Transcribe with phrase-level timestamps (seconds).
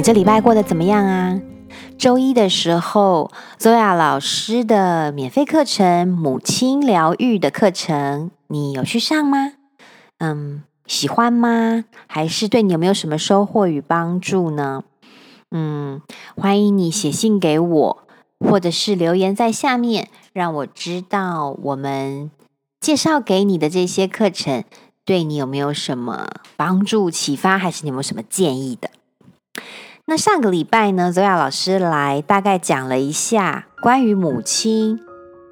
[0.00, 1.38] 你这礼拜过得怎么样啊？
[1.98, 9.52] 周一的时候，Zoya 老师的免费课程《母亲疗愈》的课程，你有去上吗？
[10.16, 11.84] 嗯，喜欢吗？
[12.06, 14.84] 还是对你有没有什么收获与帮助呢？
[15.50, 16.00] 嗯，
[16.34, 17.98] 欢迎你写信给我，
[18.38, 22.30] 或者是留言在下面，让我知道我们
[22.80, 24.64] 介绍给你的这些课程
[25.04, 26.26] 对你有没有什么
[26.56, 28.88] 帮助、启发，还是你有没有什么建议的？
[30.10, 34.98] 那上个礼拜呢，Zoya 老师来大概讲了一下关于母亲，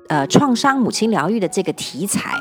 [0.08, 2.32] 呃，创伤母亲疗愈的这个题材，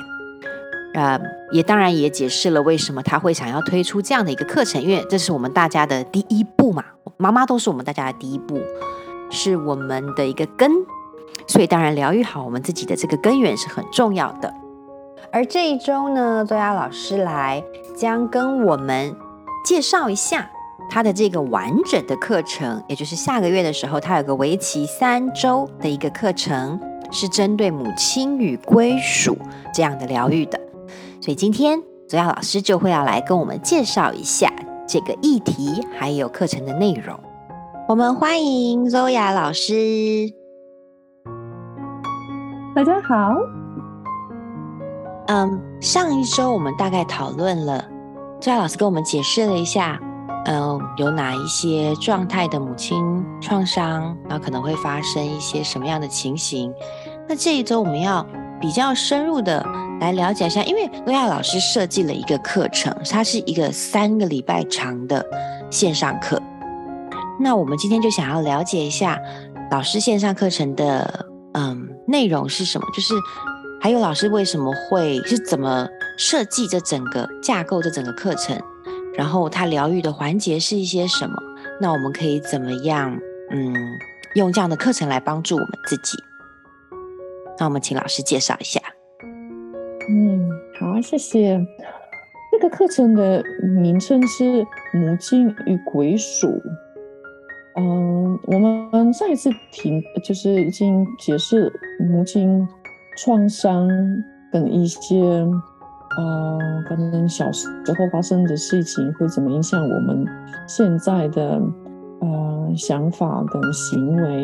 [0.96, 1.20] 呃，
[1.52, 6.84] 也当然也解释了为什么他会想要推出这样的一个课程，因为这是我们大家的第一步嘛，
[7.18, 8.60] 妈妈都是我们大家的第一步，
[9.30, 10.72] 是我们的一个根，
[11.46, 14.52] 所以当然疗愈好我们自己的这个根源是很重要的。
[15.32, 17.64] 而这一周呢，Zoya 老师来
[17.96, 19.16] 将跟我们
[19.64, 20.50] 介绍一下。
[20.90, 26.80] 他的这个完整的课程，也就是下个月的时候，他有个为期三周的一个课程，
[27.12, 29.38] 是针对母亲与归属
[29.74, 30.60] 这样的疗愈的。
[31.22, 31.78] 所以今天
[32.08, 34.52] Zoya 老师就会要来跟我们介绍一下
[34.88, 37.20] 这个议题，还有课程的内容。
[37.88, 40.34] 我们欢迎 Zoya 老师。
[42.74, 43.36] 大家好。
[45.28, 47.86] 嗯，上一周我们大概讨论了
[48.40, 50.00] ，Zoya 老师跟我们解释了一下。
[50.50, 52.98] 嗯，有哪一些状态的母亲
[53.42, 56.74] 创伤，然后可能会发生一些什么样的情形？
[57.28, 58.26] 那这一周我们要
[58.62, 59.62] 比较深入的
[60.00, 65.26] 来了解一下，因为 Zoya 老师设计了一个课程，它是一个三个礼拜长的
[65.70, 66.42] 线上课。
[67.40, 69.20] 那我们今天就想要了解一下
[69.70, 73.14] 老师线上课程的嗯内容是什么，就是
[73.82, 75.86] 还有老师为什么会是怎么
[76.18, 78.58] 设计这整个架构这整个课程。
[79.18, 81.36] 然后他疗愈的环节是一些什么？
[81.82, 83.20] 那我们可以怎么样？
[83.50, 83.74] 嗯，
[84.36, 86.18] 用这样的课程来帮助我们自己。
[87.60, 88.80] 那我们请老师介绍一下。
[90.10, 91.60] 嗯，好，谢谢。
[92.52, 93.44] 这个课程的
[93.82, 94.44] 名称是
[94.94, 96.48] 《母亲与归属》。
[97.78, 102.68] 嗯，我们上一次听就是已经解释母亲
[103.18, 103.88] 创伤
[104.52, 105.44] 跟一些。
[106.18, 110.26] 呃，可能小时候发生的事情会怎么影响我们
[110.68, 111.62] 现在的
[112.22, 114.44] 呃想法跟行为？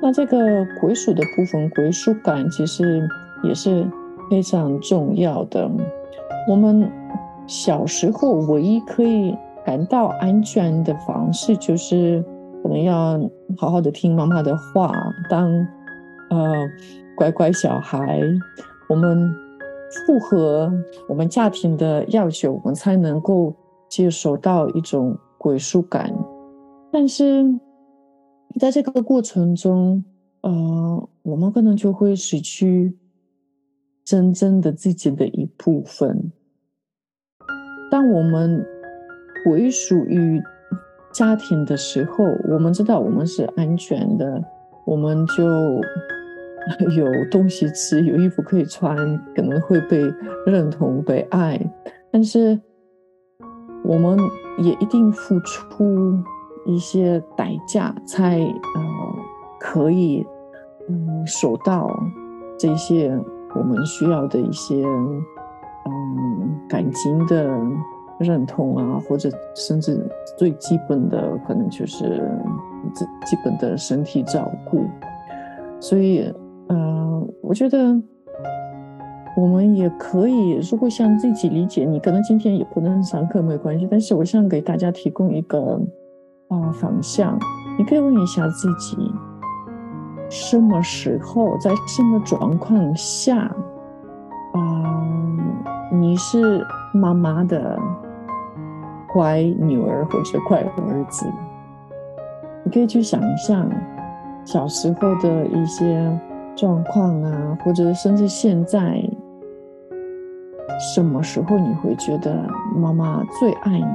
[0.00, 0.38] 那这个
[0.80, 3.06] 归属的部分，归属感其实
[3.42, 3.84] 也是
[4.30, 5.68] 非常重要的。
[6.48, 6.88] 我们
[7.46, 12.24] 小时候唯一可以感到安全的方式，就是
[12.62, 13.20] 可能要
[13.58, 14.92] 好好的听妈妈的话，
[15.28, 15.50] 当
[16.30, 16.54] 呃
[17.16, 18.20] 乖乖小孩。
[18.88, 19.34] 我们。
[20.06, 20.72] 符合
[21.08, 23.54] 我们家庭的要求，我们才能够
[23.88, 26.14] 接受到一种归属感。
[26.92, 27.44] 但是，
[28.58, 30.04] 在这个过程中，
[30.42, 32.96] 呃，我们可能就会失去
[34.04, 36.32] 真正的自己的一部分。
[37.90, 38.64] 当我们
[39.44, 40.40] 归属于
[41.12, 44.44] 家庭的时候，我们知道我们是安全的，
[44.84, 45.44] 我们就。
[46.96, 48.94] 有东西吃，有衣服可以穿，
[49.34, 49.98] 可能会被
[50.46, 51.58] 认同、被爱，
[52.12, 52.60] 但是
[53.82, 54.18] 我们
[54.58, 56.14] 也一定付出
[56.66, 58.52] 一些代价，才呃
[59.58, 60.24] 可以
[60.88, 61.90] 嗯收到
[62.58, 63.18] 这些
[63.54, 67.48] 我们需要的一些嗯感情的
[68.18, 70.06] 认同啊，或者甚至
[70.36, 72.04] 最基本的可能就是
[72.94, 74.84] 最基本的身体照顾，
[75.80, 76.30] 所以。
[76.70, 77.78] 嗯、呃，我觉得
[79.36, 85.80] 我们也可以，如果想自己理解，你可能今天也不能上课没关系，但是我想给大家提供一个
[86.48, 87.36] 啊、方向，
[87.76, 88.96] 你可以问一下自己，
[90.28, 93.38] 什么时候在什么状况下
[94.52, 95.16] 啊、
[95.92, 96.64] 你是
[96.94, 97.76] 妈妈的
[99.12, 101.26] 乖女儿或者乖儿子，
[102.64, 103.68] 你可以去想一想
[104.44, 106.20] 小时候的一些。
[106.56, 109.02] 状况啊，或者甚至现在，
[110.94, 113.86] 什么时候你会觉得妈妈最爱你、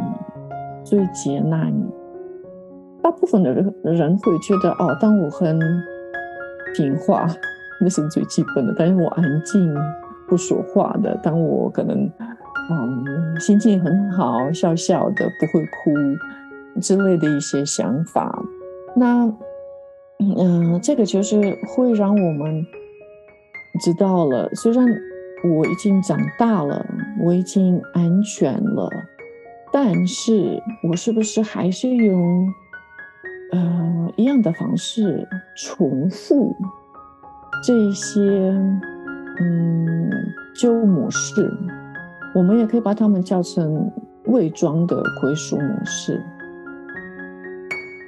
[0.84, 1.86] 最接纳你？
[3.02, 5.60] 大部分的人人会觉得哦，当我很
[6.76, 7.28] 听话，
[7.80, 9.74] 那是最基本的；但是我安静
[10.28, 12.10] 不说话的，当我可能
[12.72, 18.44] 嗯心情很好、笑笑的不会哭之类的一些想法，
[18.96, 19.32] 那。
[20.20, 22.66] 嗯，这个就是会让我们
[23.82, 24.86] 知道了，虽然
[25.44, 26.86] 我已经长大了，
[27.22, 28.90] 我已经安全了，
[29.72, 32.48] 但是我是不是还是用
[33.52, 35.28] 呃一样的方式
[35.58, 36.56] 重复
[37.62, 38.22] 这些
[39.40, 40.10] 嗯
[40.56, 41.52] 旧模式，
[42.34, 43.92] 我们也可以把它们叫成
[44.28, 46.24] 伪装的归属模式。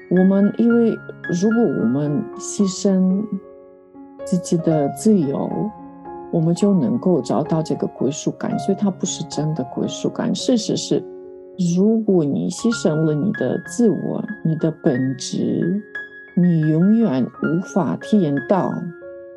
[0.09, 0.97] 我们因为
[1.41, 3.25] 如果我们牺牲
[4.25, 5.49] 自己的自由，
[6.31, 10.33] 我们就能够找到这个归属感，所以它不是真的归属感。
[10.33, 11.03] 事实是，
[11.75, 15.81] 如果你牺牲了你的自我、你的本质，
[16.35, 18.71] 你永远无法体验到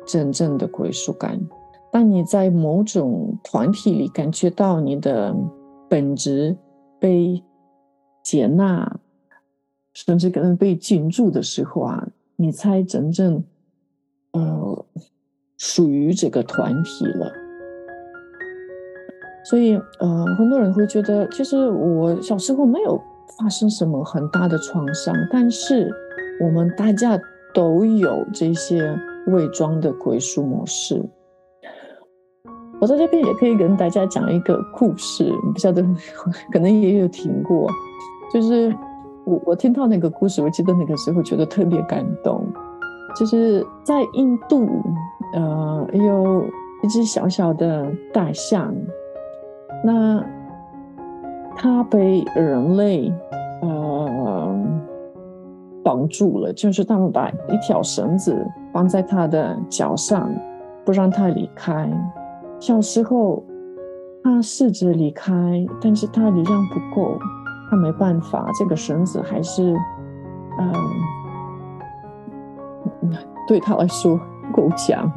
[0.05, 1.39] 真正的归属感。
[1.91, 5.35] 当你在某种团体里感觉到你的
[5.89, 6.55] 本质
[6.99, 7.43] 被
[8.23, 8.99] 接纳，
[9.93, 12.07] 甚至可能被禁住的时候啊，
[12.37, 13.43] 你才真正
[14.31, 14.85] 呃
[15.57, 17.31] 属于这个团体了。
[19.43, 23.01] 所以呃，很多人会觉得，其实我小时候没有
[23.37, 25.91] 发生什么很大的创伤，但是
[26.39, 27.19] 我们大家
[27.53, 28.97] 都有这些
[29.27, 31.03] 伪装的归属模式。
[32.79, 35.83] 我在这边也可以跟大家讲一个故事，不晓得
[36.53, 37.69] 可能也有听过，
[38.33, 38.73] 就是。
[39.25, 42.45] 我我听到那个故事，我记得那个时候觉得特别感动。
[43.13, 44.69] 就是在印度，
[45.33, 46.45] 呃，有
[46.81, 48.73] 一只小小的大象，
[49.83, 50.23] 那
[51.57, 53.13] 它被人类
[53.61, 54.55] 呃
[55.83, 58.33] 绑住了，就是他们把一条绳子
[58.71, 60.33] 绑在它的脚上，
[60.85, 61.91] 不让它离开。
[62.61, 63.43] 小时候，
[64.23, 65.33] 它试着离开，
[65.81, 67.19] 但是它力量不够。
[67.71, 69.73] 他没办法，这个绳子还是，
[70.59, 70.73] 嗯，
[73.47, 74.19] 对他来说
[74.53, 75.09] 够强，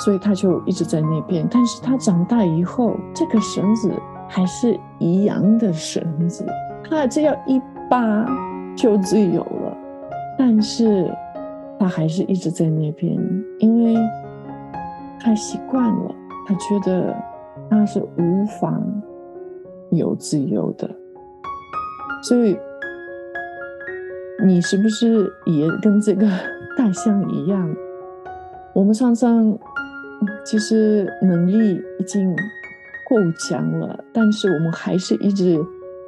[0.00, 1.46] 所以他就一直在那边。
[1.50, 3.92] 但是他长大以后，这个绳子
[4.26, 6.46] 还是一样的绳子，
[6.88, 7.60] 他只要一
[7.90, 8.26] 扒
[8.74, 9.76] 就自由了。
[10.38, 11.14] 但是
[11.78, 13.14] 他还是一直在那边，
[13.58, 13.94] 因为
[15.20, 16.14] 他习惯了，
[16.48, 17.14] 他觉得
[17.68, 18.74] 他是无法
[19.90, 20.90] 有自由的。
[22.22, 22.56] 所以，
[24.44, 26.26] 你是不是也跟这个
[26.78, 27.74] 大象一样？
[28.74, 29.58] 我们常常
[30.46, 32.34] 其实能力已经
[33.10, 35.58] 够强了，但是我们还是一直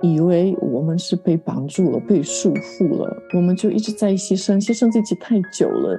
[0.03, 5.99] 以为我们是被绑住了、被束缚了，我们就一直在牺牲，牺牲自己太久了，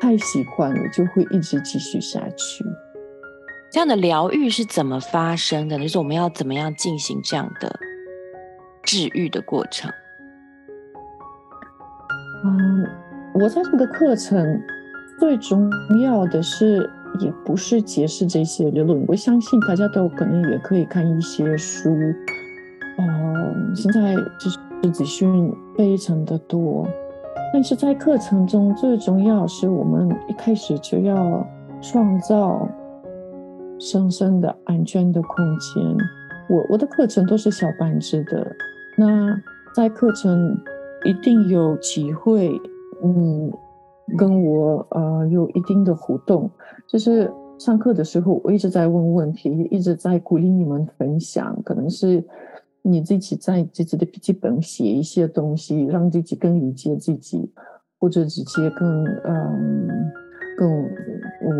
[0.00, 2.64] 太习惯了，就会一直继续下去。
[3.70, 5.78] 这样的疗愈是怎么发生的？
[5.78, 7.68] 就是我们要怎么样进行这样的？
[8.88, 9.92] 治愈的过程。
[12.42, 12.86] 嗯，
[13.34, 14.58] 我在这个课程
[15.20, 15.70] 最重
[16.00, 16.88] 要的是，
[17.20, 19.04] 也不是解释这些理论。
[19.06, 21.90] 我相信大家都可能也可以看一些书。
[22.96, 24.58] 嗯，现在就是
[24.90, 26.88] 资讯非常的多，
[27.52, 31.46] 但是在课程中最重要是我们一开始就要
[31.82, 32.66] 创造
[33.78, 35.84] 深深的安全的空间。
[36.48, 38.50] 我我的课程都是小班制的。
[38.98, 39.40] 那
[39.72, 40.58] 在课程
[41.04, 42.50] 一定有机会，
[43.04, 43.48] 嗯，
[44.16, 46.50] 跟我呃有一定的互动。
[46.88, 51.56] 就是上课的时候，我一直在问问题，一直在鼓励你们分享。
[51.62, 52.24] 可能是
[52.82, 57.52] 你自己在自己的笔记本写一些东西，让自己更理解自己，
[58.00, 59.88] 或者直接跟嗯
[60.58, 60.68] 跟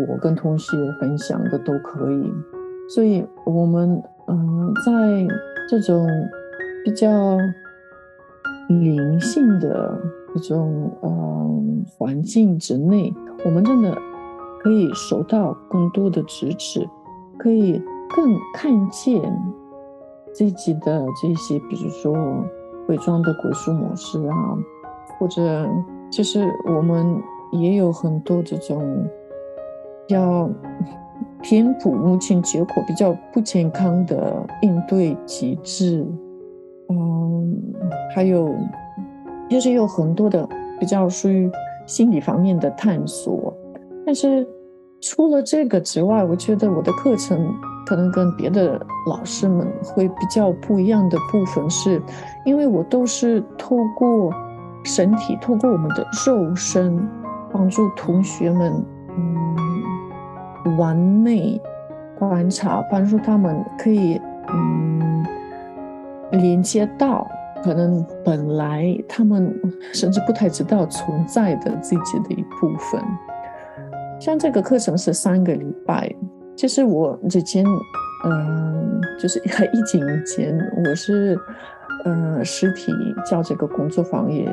[0.09, 2.33] 我跟同学分享的都可以。
[2.93, 5.25] 所以，我们嗯在
[5.69, 6.05] 这种。
[6.83, 7.37] 比较
[8.69, 9.99] 灵性的
[10.35, 13.95] 一种嗯环境之内，我们真的
[14.61, 16.87] 可以收到更多的支持，
[17.37, 17.81] 可以
[18.15, 19.21] 更看见
[20.33, 22.15] 自己的这些，比如说
[22.87, 24.57] 伪装的归属模式啊，
[25.19, 25.67] 或者
[26.11, 27.21] 就是我们
[27.51, 29.05] 也有很多这种
[30.07, 30.49] 要
[31.41, 36.05] 填补目前结果比较不健康的应对机制。
[36.89, 37.73] 嗯，
[38.15, 38.55] 还有
[39.49, 40.47] 就是有很多的
[40.79, 41.49] 比较属于
[41.85, 43.53] 心理方面的探索，
[44.05, 44.47] 但是
[45.01, 47.53] 除了这个之外，我觉得我的课程
[47.85, 52.01] 可能跟别的老师们会比较不一样的部分是，
[52.43, 54.33] 因为我都是透过
[54.83, 57.07] 身体，透过我们的肉身，
[57.51, 58.73] 帮助同学们
[59.15, 61.61] 嗯完美
[62.17, 64.19] 观察，帮助他们可以
[64.51, 65.25] 嗯。
[66.31, 67.27] 连接到
[67.63, 69.53] 可能本来他们
[69.93, 73.01] 甚至不太知道存在的自己的一部分，
[74.19, 76.13] 像这个课程是三个礼拜。
[76.55, 77.65] 其实我之前，
[78.25, 79.39] 嗯，就是
[79.73, 81.37] 疫情以前，我是，
[82.05, 82.91] 呃，实体
[83.25, 84.45] 教这个工作坊也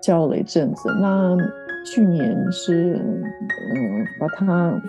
[0.00, 0.88] 教了一阵子。
[1.00, 1.36] 那
[1.84, 4.80] 去年是嗯，把它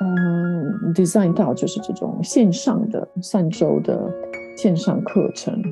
[0.00, 4.10] 嗯 design 到就是这种线上的三周的
[4.58, 5.62] 线上课程，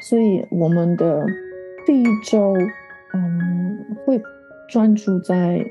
[0.00, 1.26] 所以我们的
[1.84, 2.54] 第一周
[3.12, 4.18] 嗯会
[4.66, 5.62] 专注在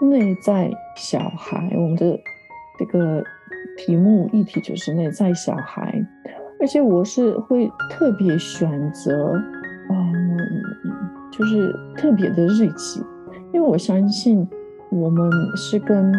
[0.00, 2.18] 内在小孩，我们的
[2.80, 3.22] 这个
[3.76, 6.04] 题目议题就是内在小孩，
[6.60, 9.32] 而且我是会特别选择
[9.88, 10.36] 嗯，
[11.30, 13.00] 就是特别的日期。
[13.52, 14.44] 因为我相信，
[14.90, 16.12] 我们是跟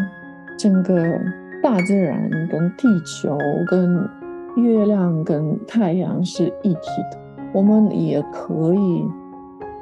[0.58, 1.20] 整个
[1.62, 4.10] 大自然、跟地球、跟
[4.56, 6.80] 月亮、跟太阳是一体
[7.12, 7.20] 的。
[7.54, 9.06] 我们也可以，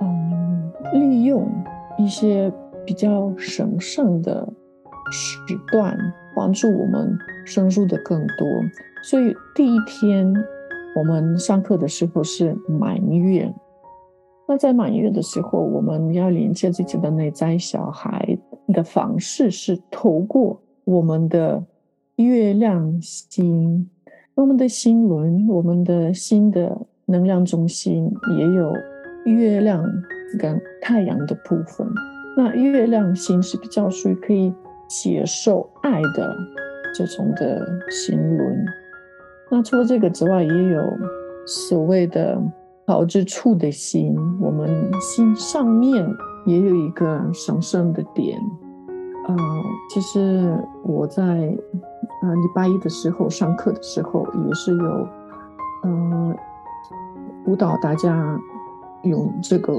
[0.01, 1.50] 嗯，利用
[1.98, 2.51] 一些
[2.86, 4.48] 比较神圣的
[5.12, 5.39] 时
[5.72, 5.98] 段，
[6.36, 8.48] 帮助我们深入的更多。
[9.03, 10.34] 所以第一天
[10.96, 13.51] 我们上课的时候是满月。
[14.48, 18.38] 那在满月的时候，我们要连接自己的内在小孩
[18.68, 21.63] 的方式是透过我们的
[22.18, 23.89] 月亮星，
[24.36, 26.75] 我们的心轮，我们的心的
[27.06, 28.74] 能量中心也有
[29.25, 29.84] 月亮
[30.40, 31.88] 跟太阳的部分。
[32.36, 34.54] 那月亮心是比较属于可以
[34.88, 36.36] 接受爱的
[36.96, 38.66] 这种的心轮。
[39.52, 40.82] 那除了这个之外，也有
[41.46, 42.42] 所谓的。
[42.86, 46.06] 好之处的心，我们心上面
[46.46, 48.38] 也有一个神圣的点。
[49.25, 49.36] 呃，
[49.90, 51.58] 其实我在
[52.24, 55.08] 呃礼拜一的时候上课的时候，也是有
[55.84, 56.36] 呃
[57.46, 58.39] 辅导大家
[59.03, 59.74] 用这个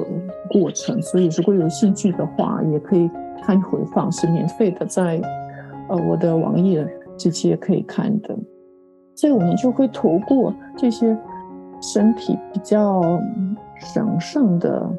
[0.50, 3.10] 过程，所以如果有兴趣的话，也可以
[3.42, 5.20] 看回放，是免费的，在
[5.88, 6.86] 呃我的网页
[7.16, 8.38] 直接可以看的。
[9.16, 11.18] 所以我们就会透过这些。
[11.82, 13.02] 身体比较
[13.76, 14.90] 神圣的，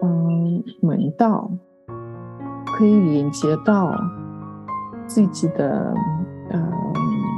[0.00, 1.50] 嗯，门道
[2.66, 3.92] 可以连接到
[5.06, 5.92] 自己的，
[6.54, 6.72] 嗯，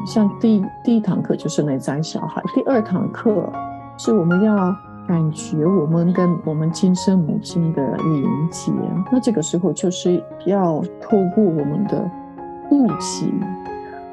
[0.06, 3.50] 像第第一堂课就是内在小孩，第二堂课
[3.98, 4.74] 是我们要
[5.08, 8.72] 感觉我们跟我们今生母亲的连接，
[9.10, 12.08] 那这个时候就是要透过我们的
[12.68, 13.32] 呼吸，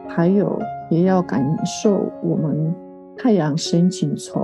[0.08, 2.74] 还有也要感受我们。
[3.16, 4.42] 太阳神经丛，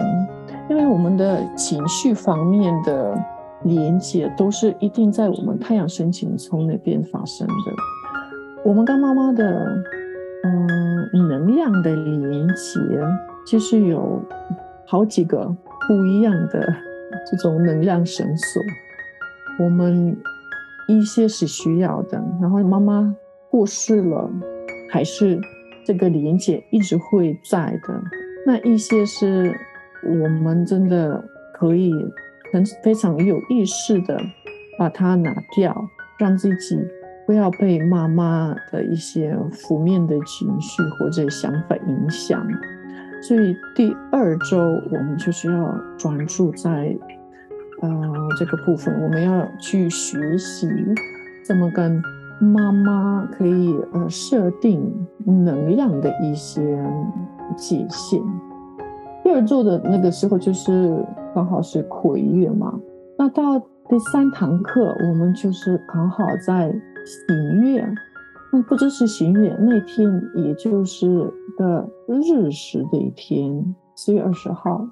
[0.69, 3.17] 因为我们的情绪方面的
[3.63, 7.53] 连接都是一定在我们太阳神经丛那边发生的。
[8.63, 9.65] 我们跟妈妈的
[11.49, 12.79] 能量的连接，
[13.43, 14.23] 其实有
[14.85, 15.43] 好几个
[15.87, 16.75] 不一样的
[17.29, 18.61] 这种能量绳索。
[19.57, 20.15] 我们
[20.87, 23.15] 一些是需要的，然后妈妈
[23.49, 24.29] 过世了，
[24.91, 25.41] 还是
[25.83, 27.99] 这个连接一直会在的。
[28.45, 29.51] 那一些是
[30.03, 31.23] 我们真的
[31.55, 31.91] 可以
[32.53, 34.15] 很非常有意识的
[34.77, 35.75] 把它拿掉，
[36.19, 36.77] 让自己
[37.29, 42.43] 不要被妈妈的一些负面的情绪或者想法影响。
[43.21, 46.97] 所以第二周我们就是要专注在
[47.81, 47.89] 呃
[48.35, 50.67] 这个部分，我们要去学习
[51.45, 52.01] 怎么跟
[52.41, 54.91] 妈妈可以呃设定
[55.23, 56.83] 能量的一些。
[57.57, 58.21] 界限。
[59.23, 62.79] 第二周的那个时候就是刚好是魁月嘛，
[63.17, 66.71] 那到第三堂课我们就是刚好在
[67.09, 67.83] 新月，
[68.53, 71.07] 那不只是新月那天，也就是
[71.57, 74.87] 个日食的一天，四月二十号。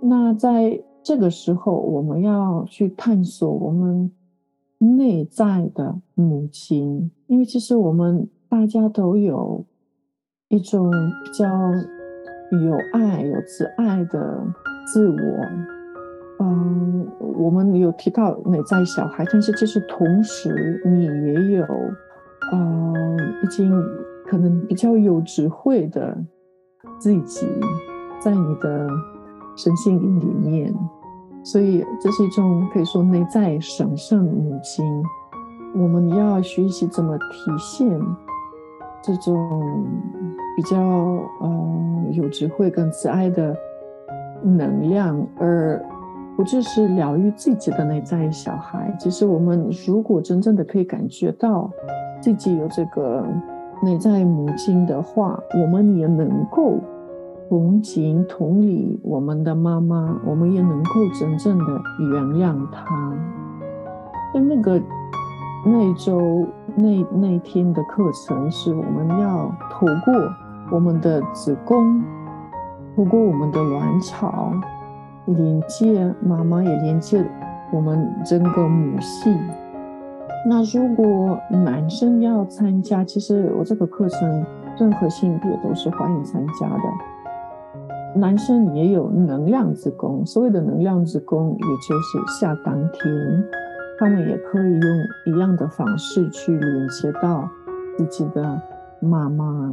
[0.00, 4.12] 那在这个时候，我们要去探索我们
[4.78, 9.64] 内在的母亲，因为其实我们大家都有。
[10.50, 11.46] 一种比较
[12.64, 14.42] 有爱、有慈爱的
[14.86, 15.14] 自我，
[16.40, 21.66] 嗯，我们有提到内在小孩，但是就是同时你也有，
[22.52, 23.72] 嗯，已经
[24.26, 26.16] 可能比较有智慧的
[26.98, 27.46] 自己
[28.20, 28.88] 在你的
[29.56, 30.74] 身心灵里面，
[31.42, 34.84] 所以这是一种可以说内在神圣母亲，
[35.74, 38.00] 我们要学习怎么体现。
[39.00, 39.86] 这种
[40.56, 40.76] 比较
[41.40, 43.56] 嗯有智慧跟慈爱的
[44.42, 45.80] 能量，而
[46.38, 48.96] 不只是疗愈自己的内在小孩。
[48.96, 51.68] 其实我们如果真正的可以感觉到
[52.20, 53.26] 自己有这个
[53.82, 56.78] 内在母亲的话，我们也能够
[57.48, 61.64] 同情同理我们的妈妈，我们也能够真正的
[62.12, 63.12] 原谅她。
[64.32, 64.80] 在那个。
[65.66, 70.14] 那一周那那天的课程是我们要透过
[70.70, 72.00] 我们的子宫，
[72.94, 74.52] 透过我们的卵巢
[75.36, 77.24] 连接妈妈，也连接
[77.72, 79.36] 我们整个母系。
[80.46, 84.46] 那如果男生要参加，其实我这个课程
[84.78, 88.18] 任何性别都是欢迎参加的。
[88.18, 93.44] 男生也有能量之功，所谓的能量之功，也就是下丹田，
[93.98, 94.82] 他们也可以用
[95.26, 97.48] 一样的方式去连接到
[97.96, 98.60] 自己的
[99.00, 99.70] 妈妈。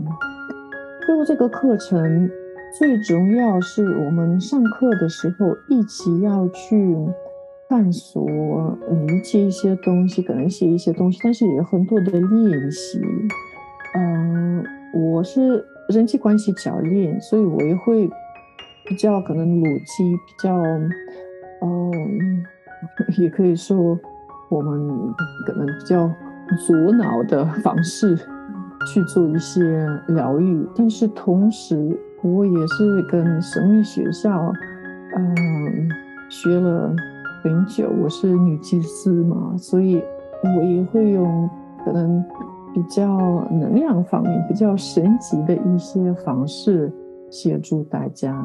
[1.05, 2.29] 所以这个课程
[2.77, 6.95] 最重要是我们上课的时候一起要去。
[7.67, 8.23] 探索、
[9.07, 13.01] 理解一些东西，可能写一些东西，但是也有很多的练习。
[13.95, 14.63] 嗯、
[14.93, 18.07] 我是人际关系教练，所以我也会
[18.87, 20.55] 比较可能逻辑比较，
[21.63, 22.45] 嗯、
[23.17, 23.99] 也可以说
[24.47, 24.87] 我们
[25.47, 26.07] 可能比较
[26.67, 28.15] 左脑的方式
[28.93, 34.51] 去做一些疗愈，但是同时我也是跟神秘学校，
[35.15, 35.89] 嗯、
[36.29, 36.93] 学了。
[37.43, 40.03] 很久，我是女祭司嘛，所以
[40.57, 41.47] 我也会用
[41.85, 42.19] 可能
[42.73, 43.05] 比较
[43.51, 46.91] 能量方面比较神奇的一些方式
[47.29, 48.35] 协助大家。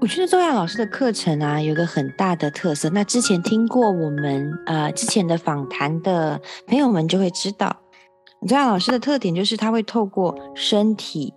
[0.00, 2.88] 我觉得周亚老师的课程啊，有个很大的特色。
[2.88, 7.76] 那之前听过我们呃之前的访谈的朋友们就会知道，
[8.48, 11.34] 周亚老师的特点就是他会透过身体，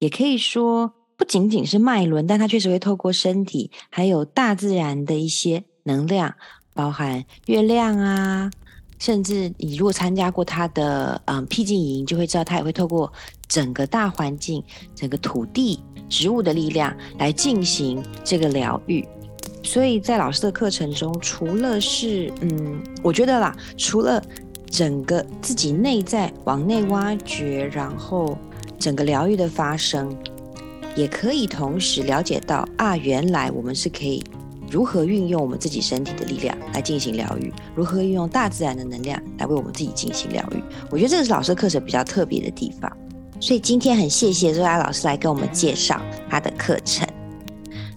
[0.00, 0.92] 也可以说。
[1.16, 6.34] 不仅仅是脉轮，但它确实会透过身体，还有大自然的一些能量，
[6.72, 8.50] 包含月亮啊，
[8.98, 13.12] 甚至你如果参加过它的嗯僻静营，就会知道它也会透过
[13.46, 14.64] 整个大环境、
[14.94, 15.78] 整个土地、
[16.08, 19.06] 植物的力量来进行这个疗愈。
[19.62, 24.24] 所以在老师的课程中，除了是嗯，我觉得啦，除了
[24.70, 28.38] 整个自己内在往内挖掘，然后
[28.80, 30.16] 整个疗愈的发生。
[30.96, 34.24] 也可以同时了解到啊，原来我们是可以
[34.68, 40.60] 如何运用我们自己身体的力量来进行疗愈，如何运用大自然的能量来为我们自己进行疗愈。
[40.90, 42.90] 我觉得这个是老师课程比较特别的地方。
[43.38, 47.06] 所以今天很谢谢周雅老师来跟我们介绍他的课程。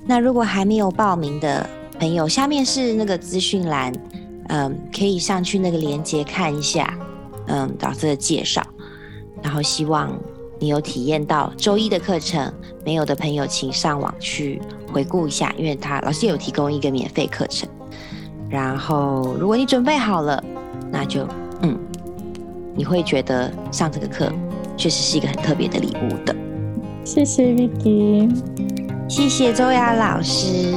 [0.05, 1.67] 那如果还没有报名的
[1.99, 3.91] 朋友，下面是那个资讯栏，
[4.49, 6.95] 嗯，可以上去那个链接看一下，
[7.47, 8.62] 嗯，老师的介绍。
[9.41, 10.15] 然后希望。
[10.63, 12.49] 你有体验到周一的课程，
[12.86, 14.62] 没有的朋友请上网去
[14.93, 17.67] 回顾一下，因为他老师有提供一个免费课程。
[18.49, 20.41] 然后，如果你准备好了，
[20.89, 21.28] 那就
[21.63, 21.78] 嗯，
[22.73, 24.32] 你会觉得上这个课
[24.78, 26.34] 确实是一个很特别的礼物的。
[27.04, 28.34] 谢谢 Vicky，
[29.10, 30.73] 谢谢周雅老师。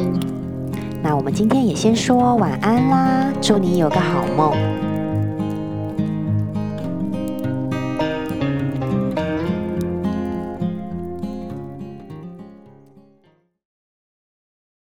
[1.01, 4.86] 那我们今天也先说晚安啦，祝你有个好梦。